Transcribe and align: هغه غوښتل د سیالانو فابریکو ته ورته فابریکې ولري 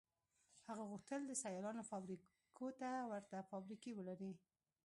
هغه 0.67 0.83
غوښتل 0.91 1.21
د 1.25 1.31
سیالانو 1.43 1.87
فابریکو 1.89 2.67
ته 2.81 2.89
ورته 3.11 3.37
فابریکې 3.49 3.91
ولري 3.95 4.33